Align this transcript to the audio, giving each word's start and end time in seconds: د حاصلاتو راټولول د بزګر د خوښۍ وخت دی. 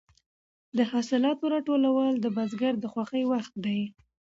د 0.77 0.79
حاصلاتو 0.91 1.51
راټولول 1.53 2.13
د 2.19 2.25
بزګر 2.35 2.73
د 2.79 2.85
خوښۍ 2.93 3.23
وخت 3.31 3.53
دی. 3.65 3.81